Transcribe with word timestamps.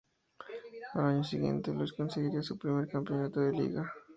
Al 0.95 1.05
año 1.05 1.23
siguiente 1.23 1.71
Luis 1.71 1.93
conseguiría 1.93 2.41
su 2.41 2.57
primer 2.57 2.87
Campeonato 2.87 3.39
de 3.39 3.51
Liga. 3.51 3.93